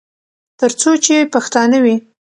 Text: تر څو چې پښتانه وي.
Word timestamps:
تر 0.59 0.71
څو 0.81 0.91
چې 1.05 1.15
پښتانه 1.33 1.77
وي. 1.83 1.95